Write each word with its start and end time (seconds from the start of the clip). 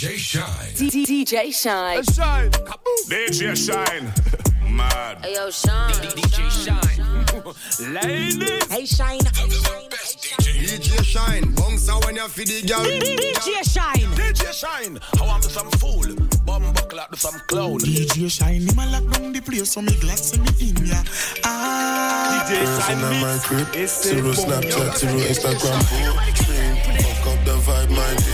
DJ 0.00 0.16
Shine. 0.16 0.72
DJ 0.72 1.52
Shine. 1.52 2.02
Shine. 2.04 2.50
DJ 3.04 3.54
Shine. 3.54 4.10
Mad. 4.74 5.18
Hey, 5.22 5.34
yo, 5.34 5.50
Shine. 5.50 5.92
DJ 5.92 6.48
Shine. 6.48 7.92
Ladies. 7.92 8.64
Hey, 8.72 8.86
Shine. 8.86 9.20
DJ 10.40 11.04
Shine. 11.04 11.52
Bounce 11.52 11.86
out 11.90 12.02
when 12.06 12.16
you 12.16 12.26
feed 12.28 12.48
the 12.48 12.66
girl. 12.66 12.80
DJ 12.80 13.62
Shine. 13.70 14.08
DJ 14.16 14.50
Shine. 14.54 14.98
I 15.20 15.26
want 15.26 15.42
to 15.42 15.50
some 15.50 15.70
fool. 15.72 16.16
Bum 16.46 16.62
buckle 16.72 17.00
out 17.00 17.12
to 17.12 17.18
some 17.18 17.38
clown. 17.46 17.80
DJ 17.80 18.30
Shine. 18.30 18.62
Him 18.62 18.78
a 18.78 18.86
lock 18.86 19.04
down 19.12 19.34
the 19.34 19.42
place 19.42 19.70
so 19.70 19.82
me 19.82 19.94
glad 20.00 20.18
see 20.18 20.40
me 20.40 20.70
in 20.70 20.86
ya. 20.86 21.02
Ah. 21.44 22.48
DJ 22.48 22.64
Shine 22.80 23.02
my 23.02 23.34
mix. 23.34 23.46
crib, 23.46 23.68
zero 23.86 24.32
Snapchat, 24.32 24.96
zero 24.96 25.20
Instagram. 25.28 25.84
Fuck 27.20 27.38
up 27.38 27.44
the 27.44 27.52
vibe, 27.68 27.90
my 27.90 28.29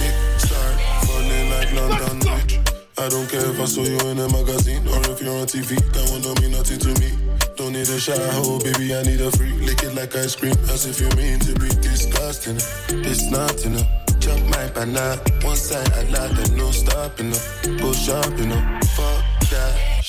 I 3.06 3.08
don't 3.08 3.30
care 3.30 3.38
if 3.38 3.60
I 3.60 3.66
saw 3.66 3.82
you 3.82 3.98
in 4.10 4.18
a 4.18 4.26
magazine 4.34 4.82
or 4.88 4.98
if 5.12 5.22
you're 5.22 5.38
on 5.38 5.46
TV. 5.46 5.78
That 5.94 6.10
one 6.10 6.22
don't 6.22 6.42
mean 6.42 6.50
nothing 6.50 6.80
to 6.80 6.90
me. 6.98 7.14
Don't 7.54 7.70
need 7.70 7.86
a 7.86 8.00
shower, 8.00 8.18
oh 8.42 8.58
baby, 8.58 8.96
I 8.96 9.02
need 9.04 9.20
a 9.20 9.30
free. 9.30 9.54
Lick 9.62 9.84
it 9.84 9.94
like 9.94 10.16
ice 10.16 10.34
cream, 10.34 10.58
as 10.74 10.86
if 10.86 10.98
you 10.98 11.06
mean 11.14 11.38
to 11.46 11.54
be 11.54 11.68
disgusting. 11.78 12.58
It's 13.06 13.30
not 13.30 13.54
enough. 13.62 13.86
Chop 14.18 14.42
my 14.50 14.66
banana, 14.74 15.22
one 15.46 15.54
side 15.54 15.86
I 15.94 16.02
lie, 16.10 16.34
then 16.34 16.58
no 16.58 16.68
stopping 16.72 17.30
up. 17.30 17.46
Go 17.78 17.92
shopping 17.92 18.50
up, 18.50 18.84
fuck 18.98 19.22
that. 19.54 20.02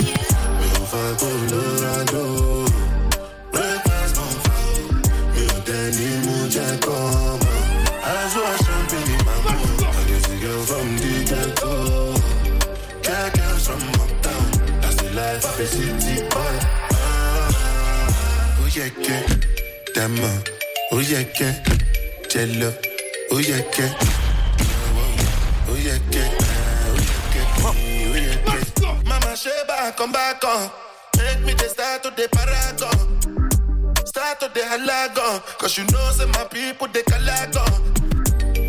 Me 0.00 0.68
on 0.72 0.86
fire, 0.88 1.16
Colorado. 1.20 2.64
Breakfast, 3.52 4.16
mon 4.16 4.32
frère. 4.40 4.88
Me 5.36 5.42
on 5.52 5.60
Danny, 5.68 6.08
mon 6.24 7.35
Of 15.36 15.60
a 15.60 15.66
city 15.66 16.22
boy. 16.28 16.58
Oh. 16.92 18.64
Oh. 20.92 21.02
Jello. 22.28 22.72
Oh 23.30 23.38
yeah. 23.38 23.60
Oh. 25.68 25.76
Oh. 27.62 27.74
Oh. 28.82 29.02
Mama 29.04 29.36
Sheba, 29.36 29.92
come 29.96 30.12
back 30.12 30.42
on. 30.44 30.70
Make 31.18 31.40
me 31.44 31.52
the 31.54 31.68
start 31.68 32.02
to 32.04 32.10
the 32.10 32.28
paragon. 32.32 33.20
Start 34.06 34.40
to 34.40 34.48
the 34.54 34.60
halagon. 34.60 35.42
You 35.76 35.84
know, 35.92 36.10
say 36.12 36.26
my 36.26 36.44
people, 36.50 36.88
they 36.88 37.02
calagon. 37.02 37.72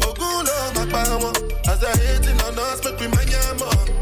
Ogun 0.04 0.46
lo 0.46 0.72
my 0.76 0.86
power. 0.92 1.32
As 1.70 1.84
I 1.84 1.96
hating 1.98 2.42
on 2.42 2.60
us, 2.60 2.84
make 2.84 3.00
we 3.00 3.08
man 3.08 3.28
yam 3.28 3.58
You 3.58 3.62
know 3.62 3.70
I 3.70 3.86
be 3.88 3.97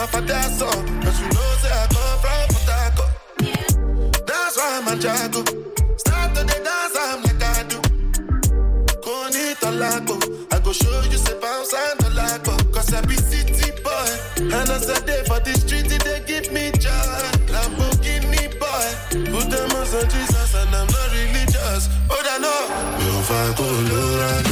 my 0.00 0.06
father's 0.06 0.56
son. 0.58 1.02
Cause 1.02 1.20
you 1.20 1.28
know, 1.28 1.48
say 1.60 1.72
I 1.82 1.86
come 1.92 2.16
from 2.22 2.44
Potako. 2.52 3.04
That's 4.26 4.56
why 4.56 4.68
I'm 4.78 4.88
a 4.88 4.94
jago. 4.96 5.42
Start 5.98 6.34
to 6.36 6.42
the 6.50 6.56
dance, 6.66 6.96
I'm 7.04 7.22
like 7.26 7.44
I 7.44 7.62
do. 7.70 7.78
Koni 9.04 9.44
Tolago. 9.60 10.16
I 10.54 10.58
go 10.60 10.72
show 10.72 11.02
you 11.12 11.18
say 11.18 11.38
bounce 11.38 11.74
and 11.74 12.00
the 12.00 12.10
lago. 12.16 12.56
Cause 12.72 12.94
I 12.94 13.02
be 13.02 13.16
city 13.16 13.70
boy. 13.84 14.10
And 14.56 14.70
as 14.76 14.88
I 14.88 15.04
day 15.04 15.22
for 15.26 15.40
the 15.40 15.52
street, 15.52 15.88
they 16.06 16.20
give 16.26 16.50
me 16.50 16.70
joy. 16.84 17.20
Lamborghini 17.52 18.44
boy. 18.56 18.88
Put 19.32 19.50
them 19.50 19.70
on 19.76 20.08
Jesus 20.08 20.54
and 20.54 20.74
I'm 20.76 20.86
not 20.86 21.08
religious. 21.12 21.88
Oh, 22.08 22.22
I 22.24 22.38
know. 22.40 22.60
Me 22.98 24.49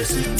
prophecy. 0.00 0.39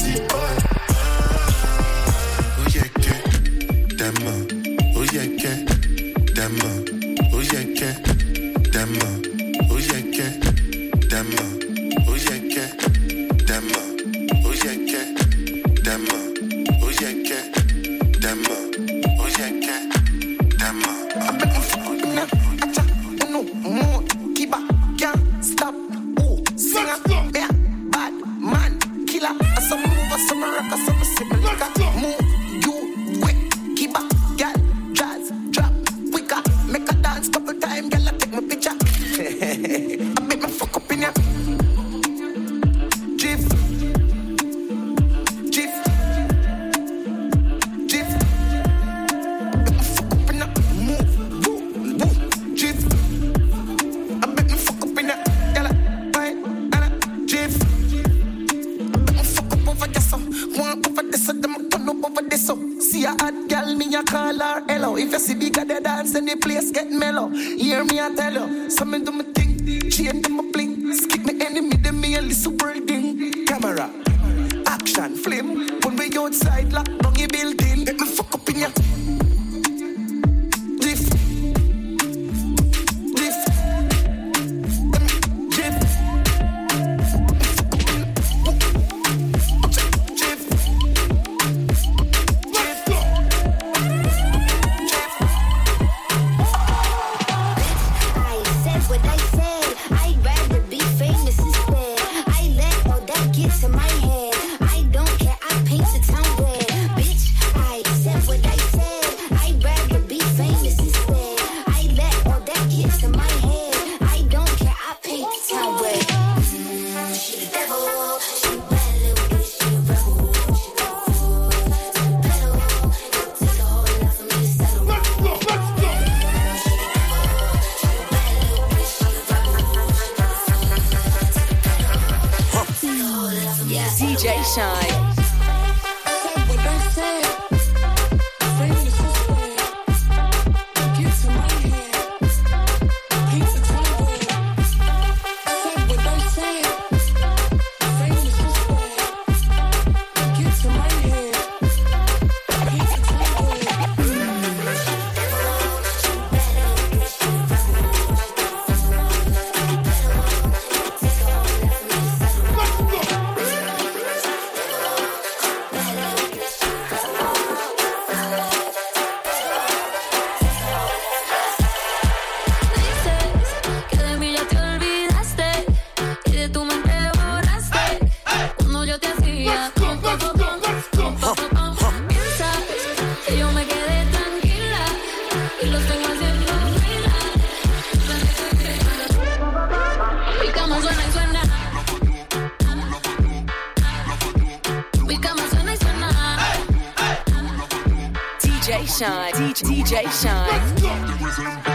DJ 198.61 198.85
Shine. 198.87 199.33
DJ 199.53 200.07
Shine. 200.21 201.70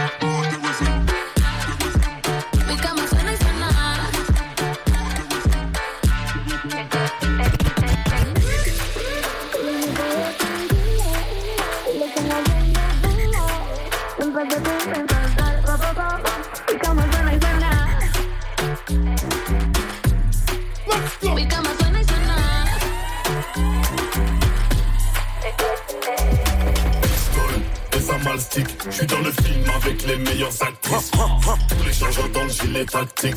Je 28.89 28.91
suis 28.91 29.05
dans 29.05 29.19
le 29.19 29.31
film 29.31 29.63
avec 29.75 30.05
les 30.05 30.17
meilleures 30.17 30.61
actrices. 30.61 31.11
Tous 31.11 31.85
les 31.85 31.93
changements 31.93 32.27
dans 32.33 32.43
le 32.43 32.49
gilet 32.49 32.85
tactique. 32.85 33.35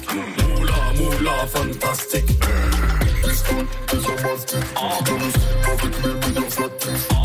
Moula, 0.56 0.72
moula, 0.96 1.46
fantastique. 1.46 2.30
Ça 3.22 4.22
mal 4.22 4.38
stick. 4.38 4.58
Je 4.72 4.94
suis 4.94 5.04
dans 5.04 5.14
le 5.14 5.30
film 5.30 5.54
avec 5.72 5.94
les 6.02 6.28
meilleurs 6.28 6.64
actifs. 6.64 7.19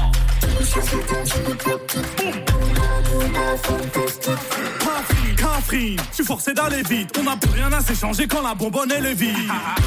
Catherine, 4.65 5.35
Catherine, 5.37 5.99
je 6.09 6.15
suis 6.15 6.23
forcé 6.25 6.53
d'aller 6.53 6.81
vite. 6.83 7.11
On 7.19 7.23
n'a 7.23 7.37
plus 7.37 7.51
rien 7.51 7.71
à 7.71 7.81
s'échanger 7.81 8.27
quand 8.27 8.41
la 8.41 8.55
bonbonne 8.55 8.91
elle 8.91 9.05
est 9.05 9.13
vide. 9.13 9.35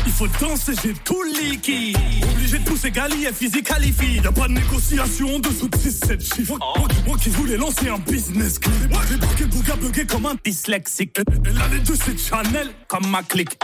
Il 0.06 0.12
faut 0.12 0.28
danser, 0.40 0.74
j'ai 0.82 0.92
tout 1.04 1.20
le 1.22 1.50
liquide. 1.50 1.96
Obligé 2.32 2.58
de 2.58 2.64
pousser 2.64 2.90
Gali 2.90 3.24
et 3.24 3.32
physique 3.32 3.66
qualifie. 3.66 4.20
Y'a 4.22 4.30
pas 4.30 4.46
de 4.46 4.52
négociation 4.52 5.36
en 5.36 5.38
dessous 5.40 5.68
de 5.68 5.76
6-7 5.76 6.34
chiffres. 6.34 6.58
Moi, 6.76 6.88
moi 7.06 7.18
qui 7.18 7.30
voulais 7.30 7.56
lancer 7.56 7.88
un 7.88 7.98
business. 7.98 8.60
Moi 8.90 9.00
j'ai 9.08 9.16
bloqué 9.16 9.44
bouga 9.46 9.74
bugué 9.76 10.06
comme 10.06 10.26
un 10.26 10.36
dyslexique. 10.44 11.16
Elle, 11.18 11.24
elle 11.44 11.60
a 11.60 11.68
les 11.68 11.80
deux, 11.80 11.94
c'est 11.96 12.18
Chanel 12.18 12.70
comme 12.86 13.08
ma 13.08 13.22
clique. 13.22 13.58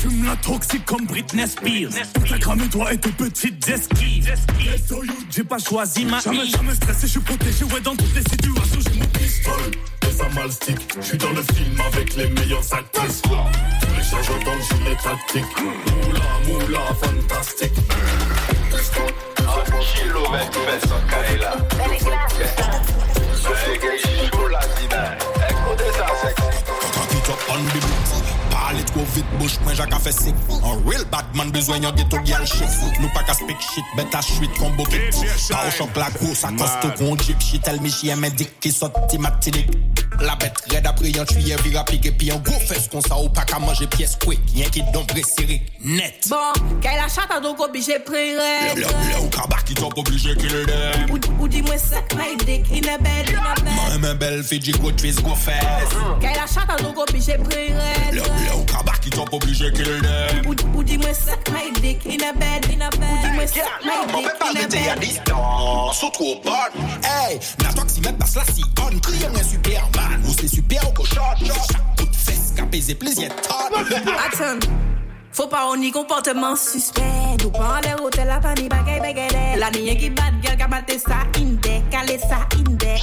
Fume 0.00 0.24
la 0.24 0.36
toxique 0.36 0.84
comme 0.84 1.06
Britney 1.06 1.46
Spears. 1.48 1.90
T'as 2.28 2.38
cramé 2.38 2.66
toi 2.68 2.92
et 2.92 2.98
tes 2.98 3.10
petites 3.10 3.68
esquives. 3.68 4.32
J'ai 5.30 5.44
pas 5.44 5.58
choisi 5.58 6.04
ma 6.04 6.20
Jamais, 6.20 6.46
jamais 6.60 6.74
stressé, 6.74 7.06
je 7.06 7.12
suis 7.12 7.20
protégé. 7.20 7.64
Ouais, 7.64 7.80
dans 7.80 7.96
toutes 7.96 8.14
les 8.14 8.22
situations, 8.22 8.80
j'ai 8.80 8.98
mon 8.98 9.06
pistolet. 9.06 9.70
Et 10.08 10.12
ça 10.12 10.28
mal 10.34 10.50
stick. 10.52 10.76
Je 11.00 11.06
suis 11.06 11.18
dans 11.18 11.30
le 11.30 11.42
film 11.54 11.80
avec 11.92 12.16
les 12.16 12.28
meilleures 12.28 12.74
actrices. 12.74 13.22
Tous 13.22 13.96
les 13.96 14.02
changements 14.02 14.44
dans 14.44 14.54
le 14.54 14.62
gilet 14.62 14.96
tactique. 15.02 15.44
Moula, 16.04 16.20
moula, 16.46 16.80
fantastique. 17.00 17.72
Kilo 19.94 20.24
vek 20.32 20.50
pesa 20.50 20.98
kaila 21.10 21.52
Sege 23.40 23.92
shula 23.98 23.99
Bouche 29.38 29.60
mwen 29.64 29.76
jak 29.76 29.92
a 29.92 30.00
fe 30.02 30.12
sik 30.12 30.34
An 30.62 30.82
real 30.86 31.04
badman 31.10 31.52
bezwen 31.54 31.82
yon 31.82 31.96
geto 31.96 32.18
gyal 32.26 32.44
chik 32.48 32.98
Nou 33.00 33.10
pa 33.14 33.22
ka 33.26 33.34
spek 33.38 33.60
shit, 33.62 33.86
bet 33.96 34.14
a 34.14 34.22
chwit 34.24 34.52
kombo 34.58 34.86
kik 34.90 35.14
Ta 35.48 35.62
ou 35.66 35.74
chok 35.76 36.00
la 36.00 36.10
kous, 36.16 36.44
a 36.44 36.52
kosto 36.58 36.92
kon 36.98 37.16
Shit 37.38 37.68
el 37.70 37.80
mi 37.84 37.92
jye 37.94 38.16
men 38.18 38.34
dik 38.36 38.58
ki 38.60 38.72
sot 38.74 38.96
ti 39.10 39.20
La 40.20 40.34
bet 40.36 40.58
red 40.68 40.84
apre 40.84 41.08
yon 41.14 41.24
tuye 41.24 41.56
vira 41.64 41.84
pik 41.88 42.10
Epi 42.10 42.28
yon 42.32 42.42
go 42.44 42.56
fes 42.68 42.88
kon 42.92 43.04
sa 43.06 43.16
ou 43.20 43.30
pa 43.32 43.46
ka 43.48 43.60
manje 43.62 43.86
piyes 43.94 44.16
kwik 44.20 44.40
Yen 44.54 44.70
qui 44.70 44.82
don 44.92 45.04
bre 45.08 45.22
net 45.84 46.28
Bon, 46.28 46.52
kay 46.82 46.96
la 46.96 47.08
chata 47.08 47.40
donk 47.40 47.60
obije 47.60 48.00
pren 48.04 48.36
Le 48.36 49.16
ou 49.20 49.30
kabak 49.32 49.64
ki 49.64 49.74
le 49.80 50.66
den 50.66 51.10
Ou 51.10 51.48
dik 51.48 52.70
in 52.70 52.88
a 52.88 52.98
men 54.00 54.18
bel 54.20 54.42
Fiji 54.46 54.72
kout 54.78 55.00
fis 55.00 55.18
go 55.24 55.34
fes 55.38 55.94
Kè 56.22 56.32
la 56.36 56.46
chata 56.50 56.76
nou 56.80 56.92
go 56.96 57.06
bije 57.10 57.36
preret 57.44 58.16
Le 58.16 58.24
ou 58.54 58.64
kabak 58.70 59.00
ki 59.04 59.12
top 59.14 59.32
oblige 59.36 59.70
kil 59.76 60.00
dem 60.04 60.50
Ou 60.50 60.84
di 60.84 60.98
mwen 61.00 61.16
sak 61.16 61.50
my 61.54 61.68
dick 61.80 62.06
in 62.06 62.24
a 62.24 62.32
bed. 62.36 62.66
Ou 62.66 62.72
di 62.72 63.32
mwen 63.36 63.48
sak 63.50 63.84
my 63.86 63.96
dick 64.04 64.10
in 64.10 64.10
a 64.10 64.10
bed 64.10 64.10
Mwen 64.10 64.12
mwen 64.12 64.30
pa 64.40 64.52
mette 64.56 64.84
ya 64.84 64.96
distan, 65.00 65.90
sou 65.96 66.12
tro 66.16 66.36
bon 66.44 66.78
Hey, 67.06 67.40
nan 67.62 67.74
toak 67.76 67.90
si 67.92 68.04
met 68.04 68.18
bas 68.20 68.36
la 68.38 68.46
si 68.50 68.66
on 68.84 69.00
Kriye 69.06 69.32
mwen 69.32 69.46
superman, 69.46 70.20
ou 70.26 70.36
se 70.36 70.50
super 70.50 70.86
ou 70.88 70.96
koshon 71.00 71.44
Chak 71.70 71.82
kout 72.00 72.22
fes 72.26 72.50
ka 72.58 72.68
peze 72.72 72.96
plezye 73.00 73.30
ton 73.44 73.78
Atan 74.28 74.64
faut 75.32 75.46
pas 75.46 75.68
on 75.70 75.80
y 75.80 75.90
comportement 75.92 76.56
suspect. 76.56 77.02
Nous 77.42 77.50
pas 77.50 77.78
en 77.78 77.80
l'air 77.80 78.02
hôtel 78.02 78.26
la 78.26 78.40
pani 78.40 78.68
bagay 78.68 79.00
bagay. 79.00 79.56
La 79.58 79.70
niye 79.70 79.96
qui 79.96 80.10
bad 80.10 80.34
girl 80.42 80.56
ka 80.56 80.66
mate 80.68 80.98
sa 80.98 81.22
inde, 81.38 81.82
kale 81.90 82.18
sa 82.18 82.46
inde. 82.58 82.98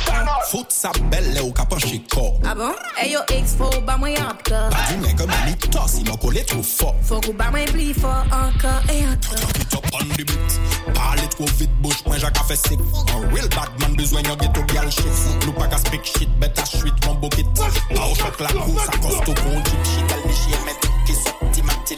Fout 0.51 0.67
sa 0.69 0.91
belle 1.09 1.41
ou 1.41 1.53
penché 1.53 2.01
corps. 2.09 2.39
Ah 2.45 2.53
bon? 2.53 2.71
Hey 2.97 3.11
yo 3.11 3.19
ex 3.29 3.55
faut 3.55 3.81
ba 3.81 3.97
moi 3.97 4.09
encore. 4.09 4.69
Pas 4.69 4.93
du 4.93 5.15
comme 5.15 5.31
un 5.31 5.45
mythos, 5.45 5.99
il 5.99 6.09
m'a 6.09 6.17
collé 6.17 6.43
trop 6.43 6.63
fort. 6.63 6.95
Faut 7.01 7.21
qu'on 7.21 7.33
ba 7.33 7.49
moi 7.49 7.65
plus 7.65 7.93
fort 7.93 8.25
encore 8.31 8.83
et 8.91 9.03
encore. 9.03 9.49
Up 9.73 9.85
on 9.93 10.05
the 10.05 10.17
beat. 10.17 10.93
Parle 10.93 11.29
trop 11.29 11.45
vite, 11.57 11.71
bouche 11.81 12.03
Jacques 12.17 12.37
a 12.39 12.43
fait 12.43 12.55
sick. 12.55 12.79
Un 13.13 13.33
real 13.33 13.47
bad 13.49 13.69
man 13.79 13.95
besoin 13.95 14.21
yon 14.23 14.35
ghetto 14.35 14.61
girl 14.67 14.91
shit. 14.91 15.05
Nous 15.45 15.53
pas 15.53 15.67
qu'à 15.67 15.77
speak 15.77 16.05
shit, 16.05 16.29
bête 16.39 16.59
à 16.59 16.65
chuit 16.65 16.93
mon 17.05 17.15
bouquet. 17.15 17.45
Pas 17.55 18.05
au 18.05 18.15
choc 18.15 18.39
la 18.39 18.47
grosse, 18.47 18.87
à 18.87 18.97
coste 18.97 19.25
qu'on 19.25 19.63
jeep. 19.63 19.85
She 19.85 20.07
tell 20.07 20.19
me 20.25 20.33
she 20.33 20.53
aime 20.53 20.75
dick 21.05 21.36
ti 21.85 21.97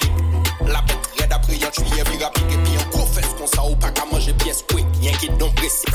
La 0.68 0.82
bête 0.82 1.10
raide 1.20 1.34
après 1.34 1.58
yon 1.58 1.72
tuyè 1.72 2.04
vira 2.12 2.30
pik 2.36 2.54
Epi 2.54 2.76
yon 2.76 2.90
gros 2.92 3.08
fes 3.08 3.30
kon 3.38 3.48
sa 3.48 3.66
ou 3.66 3.76
pa 3.76 3.92
ka 3.92 4.06
manje 4.12 4.34
piyes 4.44 4.64
kwek 4.72 4.86
Yen 5.02 5.18
ki 5.22 5.30
don 5.40 5.52
presi 5.60 5.86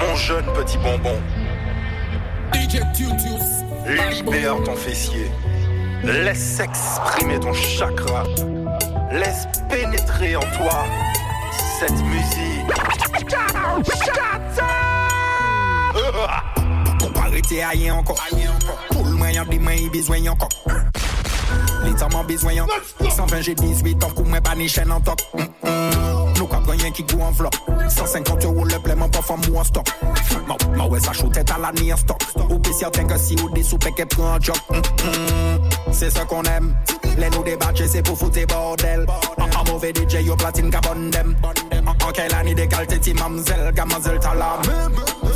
Mon 0.00 0.16
jeune 0.16 0.46
petit 0.54 0.78
bonbon. 0.78 1.16
Libère 4.10 4.62
ton 4.64 4.76
fessier. 4.76 5.30
Laisse 6.02 6.56
s'exprimer 6.56 7.40
ton 7.40 7.52
chakra. 7.52 8.24
Laisse 9.12 9.46
pénétrer 9.68 10.36
en 10.36 10.40
toi 10.40 10.84
cette 11.78 12.00
musique. 12.04 12.66
Ah! 16.32 16.39
Rete 17.40 17.62
a 17.64 17.72
yen 17.74 17.94
anko 17.96 18.14
Poul 18.90 19.14
mwen 19.16 19.32
yon 19.32 19.48
di 19.48 19.58
mwen 19.58 19.78
yi 19.78 19.88
bezwen 19.88 20.26
yon 20.26 20.36
kop 20.36 20.52
Li 21.86 21.92
tan 21.96 22.10
mwen 22.12 22.26
bezwen 22.28 22.58
yon 22.58 22.68
120 23.00 23.46
jè 23.46 23.54
18 23.56 24.04
an 24.04 24.12
kou 24.12 24.28
mwen 24.28 24.42
pa 24.44 24.52
ni 24.58 24.66
chen 24.68 24.92
an 24.92 25.00
tok 25.06 25.22
Nou 26.36 26.48
kap 26.50 26.68
ganyen 26.68 26.92
ki 26.92 27.06
gou 27.08 27.24
an 27.24 27.32
vlop 27.38 27.56
150 27.86 28.44
euro 28.44 28.66
le 28.68 28.82
ple 28.84 28.98
mwen 29.00 29.12
pa 29.14 29.24
fam 29.24 29.40
mou 29.46 29.62
an 29.62 29.68
stok 29.70 29.88
Mwen 30.74 30.84
wè 30.92 31.00
sa 31.00 31.16
chote 31.16 31.46
ta 31.48 31.56
la 31.62 31.72
ni 31.80 31.88
an 31.94 32.02
stok 32.02 32.28
Ou 32.50 32.60
pe 32.60 32.76
si 32.76 32.84
an 32.84 32.92
tenke 32.98 33.16
si 33.22 33.40
ou 33.40 33.48
de 33.56 33.64
soupe 33.64 33.94
ke 33.96 34.04
pran 34.12 34.36
an 34.36 34.44
jok 34.50 34.76
mm, 34.76 34.92
mm. 35.08 35.74
Se 35.96 36.12
se 36.12 36.28
kon 36.28 36.52
em 36.52 36.74
Le 37.16 37.32
nou 37.32 37.44
debache 37.44 37.88
se 37.90 38.04
pou 38.04 38.16
foute 38.16 38.44
bordel. 38.48 39.02
An 39.40 39.64
mouve 39.66 39.90
DJ 39.96 40.26
yo 40.28 40.36
platine 40.36 40.76
ka 40.76 40.84
bondem 40.84 41.32
An 41.88 42.12
kelani 42.12 42.52
de 42.58 42.68
kalte 42.68 43.00
ti 43.00 43.16
mamzel 43.16 43.70
Gamazel 43.72 44.20
tala 44.20 44.58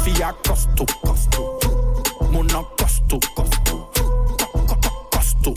Fiyak 0.04 0.44
kosto 0.44 0.84
Kosto 1.00 1.63
mon 2.34 2.42
costaud, 2.76 3.20
costaud. 3.36 3.88
Costaud. 5.12 5.54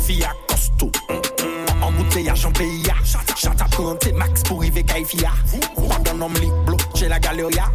Fille 0.00 0.24
à 0.24 0.32
costaud. 0.48 0.90
En 1.80 1.92
bouteillage 1.92 2.44
en 2.44 2.50
pays. 2.50 2.82
Chata 3.36 3.66
max 4.14 4.42
pour 4.42 4.58
arriver 4.58 4.82
Kaifia. 4.82 5.30
Pendant 5.76 6.26
homme 6.26 6.34
bloc 6.66 6.80
chez 6.96 7.06
la 7.06 7.20
galeria. 7.20 7.66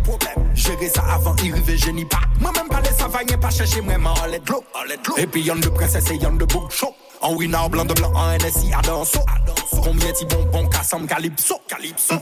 Gérer 0.53 0.89
ça 0.89 1.03
avant, 1.13 1.37
y 1.37 1.51
arriver, 1.53 1.77
je 1.77 1.89
n'y 1.91 2.03
pas. 2.03 2.19
Moi-même, 2.41 2.67
pas 2.67 2.81
les 2.81 2.91
savanes, 2.91 3.39
pas 3.39 3.49
chercher 3.49 3.79
vraiment 3.79 4.13
en 4.21 4.25
let 4.25 4.41
l'eau. 4.49 4.65
Et 5.17 5.25
puis, 5.25 5.41
y'en 5.41 5.55
de 5.55 5.69
princesse 5.69 6.11
et 6.11 6.17
y'en 6.17 6.33
de 6.33 6.43
bouc 6.43 6.69
chaud. 6.69 6.93
En 7.21 7.33
winner, 7.35 7.69
blanc 7.69 7.85
de 7.85 7.93
blanc, 7.93 8.11
en 8.13 8.35
NSI, 8.35 8.73
à 8.73 8.81
danso. 8.81 9.19
Combien 9.71 10.11
de 10.11 10.25
bonbons, 10.25 10.67
cassam, 10.67 11.07
calypso? 11.07 11.61
Calypso. 11.69 12.15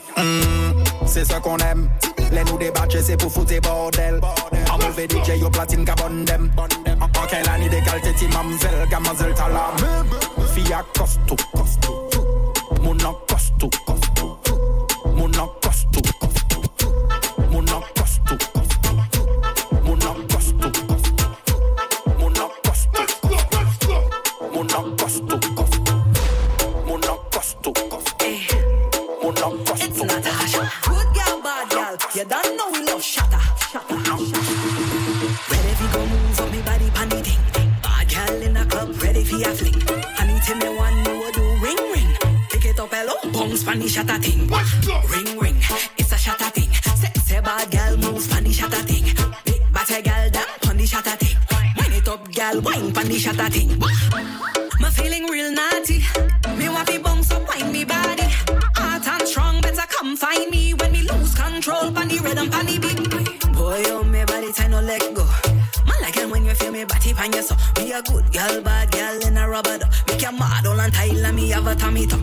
C'est 1.07 1.25
ça 1.25 1.39
qu'on 1.39 1.57
aime. 1.57 1.89
Les 2.31 2.43
nous 2.43 2.59
débattre, 2.59 2.97
c'est 3.03 3.17
pour 3.17 3.31
foutre 3.31 3.59
bordel. 3.61 4.21
En 4.23 4.60
Move 4.79 5.07
DJ 5.07 5.39
yo 5.41 5.49
platin 5.49 5.85
ka 5.85 5.95
bon 5.95 6.25
dem. 6.25 6.51
Anken 7.31 7.43
lani 7.45 7.69
de 7.69 7.81
kalte 7.81 8.13
ti 8.13 8.27
mamzel 8.27 8.87
Gamazel 8.89 9.33
tala 9.33 9.71
Fiya 10.53 10.83
kostou 10.93 11.37
Moun 12.81 12.99
an 13.05 13.15
kostou 13.27 13.69
Ring 45.11 45.37
ring, 45.39 45.57
it's 45.97 46.11
a 46.11 46.17
shatter 46.17 46.49
thing. 46.49 46.71
Sexy 46.95 47.39
bad 47.41 47.71
girl 47.71 47.97
move 47.97 48.23
funny 48.23 48.51
shatter 48.51 48.83
thing. 48.83 49.05
Big 49.45 49.61
bad 49.73 49.87
girl 50.03 50.29
that 50.35 50.57
funny 50.61 50.85
shatter 50.85 51.15
thing. 51.17 51.37
Wind 51.77 51.93
it 51.93 52.07
up, 52.07 52.33
girl, 52.33 52.61
wine 52.61 52.91
funny 52.91 53.17
shatter 53.17 53.49
thing. 53.49 53.69
Me 54.79 54.89
feeling 54.89 55.25
real 55.27 55.51
naughty. 55.53 56.03
Me 56.57 56.67
want 56.69 56.87
to 56.89 56.99
bounce 56.99 57.31
up, 57.31 57.47
wine 57.47 57.71
me 57.71 57.85
body. 57.85 58.27
Hot 58.75 59.07
and 59.07 59.27
strong, 59.27 59.61
better 59.61 59.87
come 59.89 60.15
find 60.17 60.49
me 60.51 60.73
when 60.73 60.91
me 60.91 61.01
lose 61.03 61.33
control. 61.35 61.91
Pan 61.91 62.07
the 62.07 62.19
rhythm, 62.19 62.49
pan 62.49 62.65
the 62.65 62.79
beat. 62.79 63.53
Boy, 63.53 63.83
oh 63.87 64.03
me 64.03 64.25
body 64.25 64.51
tight, 64.51 64.69
no 64.69 64.81
let 64.81 65.01
go. 65.13 65.23
Man 65.85 65.97
like 66.01 66.17
it 66.17 66.29
when 66.29 66.45
you 66.45 66.53
feel 66.53 66.71
me 66.71 66.83
body 66.83 67.13
pan 67.13 67.31
your 67.31 67.43
so. 67.43 67.55
Be 67.75 67.91
a 67.91 68.01
good 68.01 68.31
girl, 68.33 68.61
bad 68.61 68.91
girl 68.91 69.27
in 69.27 69.37
a 69.37 69.47
rubber. 69.47 69.79
Make 70.07 70.21
your 70.21 70.33
model 70.33 70.79
and 70.81 70.93
Thailand, 70.93 71.35
me 71.35 71.49
have 71.49 71.67
a 71.67 71.75
tummy 71.75 72.07
tuck. 72.07 72.19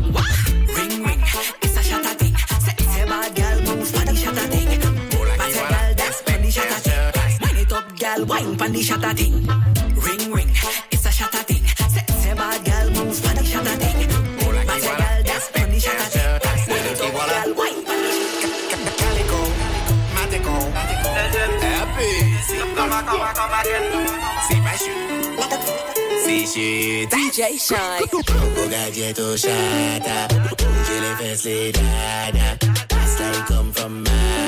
wine 8.38 8.56
pan 8.56 8.72
the 8.72 8.82
shatter 8.82 9.14
thing. 9.14 9.34
Ring 10.04 10.32
ring, 10.32 10.50
it's 10.90 11.06
a 11.06 11.10
shatter 11.10 11.42
thing. 11.48 11.64
Say, 11.92 12.04
say 12.22 12.34
bad 12.34 12.64
girl 12.64 13.04
move 13.04 13.22
pan 13.22 13.36
the 13.36 13.44
shatter 13.44 13.76
thing. 13.82 13.98
Bad 14.66 14.82
girl 14.82 15.22
dance 15.24 15.50
pan 15.50 15.70
the 15.70 15.80
shatter 15.80 16.08
thing. 16.12 16.28
Girl 16.98 17.54
wine 17.54 17.84
pan 17.84 17.98
the 18.84 18.92
Calico, 19.00 19.40
Matico, 20.14 20.56
Happy. 21.74 22.10
Come 22.74 22.92
on, 22.92 23.04
come 23.04 23.20
on, 23.20 23.34
come. 23.34 23.52
See 24.46 24.60
my 24.60 24.76
shoe. 24.76 25.04
See 26.24 26.46
shit. 26.46 27.10
DJ 27.10 27.58
Shine. 27.58 28.06
Bugagetto 28.54 29.32
oh, 29.32 29.36
shatter. 29.36 30.34
Jelly 30.86 31.14
face 31.16 31.44
lady. 31.44 31.80
That's 32.88 33.20
like 33.20 33.46
come 33.46 33.72
from 33.72 34.04
my. 34.04 34.47